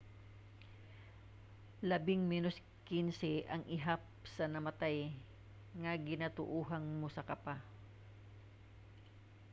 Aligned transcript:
labing 1.89 2.21
menos 2.31 2.55
15 2.89 3.45
ang 3.53 3.61
ihap 3.77 4.01
sa 4.35 4.45
namatay 4.53 4.97
nga 5.81 5.93
ginatuohang 6.07 6.87
mosaka 7.01 7.35
pa 7.45 7.55